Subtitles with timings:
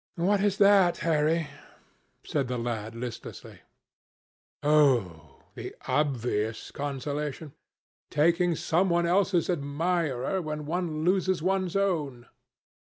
[0.15, 1.47] "What is that, Harry?"
[2.25, 3.61] said the lad listlessly.
[4.63, 7.53] "Oh, the obvious consolation.
[8.09, 12.25] Taking some one else's admirer when one loses one's own.